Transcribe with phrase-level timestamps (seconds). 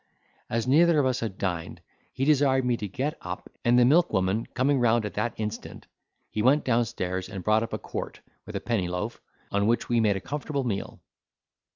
[0.49, 1.79] As neither of us had dined,
[2.11, 5.85] he desired me to get up, and the milkwoman coming round at that instant,
[6.31, 9.99] he went downstairs, and brought up a quart, with a penny loaf, on which we
[9.99, 10.99] made a comfortable meal.